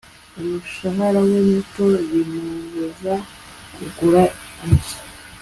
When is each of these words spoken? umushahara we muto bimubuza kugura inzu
umushahara 0.39 1.19
we 1.29 1.37
muto 1.49 1.85
bimubuza 2.09 3.13
kugura 3.75 4.21
inzu 4.63 4.95